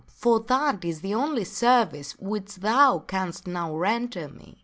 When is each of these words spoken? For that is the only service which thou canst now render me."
For 0.17 0.39
that 0.39 0.83
is 0.83 1.01
the 1.01 1.13
only 1.13 1.43
service 1.43 2.13
which 2.13 2.55
thou 2.55 3.03
canst 3.05 3.45
now 3.45 3.75
render 3.75 4.29
me." 4.29 4.57